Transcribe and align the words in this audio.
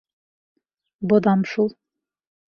Боҙам 1.11 1.43
шул. 1.51 1.69